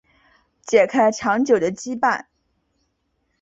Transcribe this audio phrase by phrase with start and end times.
[0.63, 2.25] 解开长久的羁绊